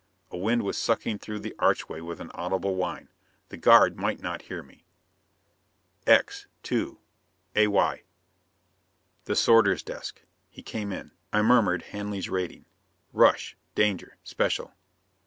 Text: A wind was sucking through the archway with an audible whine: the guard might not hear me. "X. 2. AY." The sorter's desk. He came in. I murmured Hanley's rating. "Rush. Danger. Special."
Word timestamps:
A 0.31 0.37
wind 0.37 0.63
was 0.63 0.79
sucking 0.79 1.19
through 1.19 1.41
the 1.41 1.53
archway 1.59 2.01
with 2.01 2.19
an 2.19 2.31
audible 2.33 2.73
whine: 2.73 3.09
the 3.49 3.55
guard 3.57 3.99
might 3.99 4.19
not 4.19 4.41
hear 4.41 4.63
me. 4.63 4.83
"X. 6.07 6.47
2. 6.63 6.97
AY." 7.55 8.01
The 9.25 9.35
sorter's 9.35 9.83
desk. 9.83 10.23
He 10.49 10.63
came 10.63 10.91
in. 10.91 11.11
I 11.31 11.43
murmured 11.43 11.83
Hanley's 11.83 12.29
rating. 12.31 12.65
"Rush. 13.13 13.55
Danger. 13.75 14.17
Special." 14.23 14.73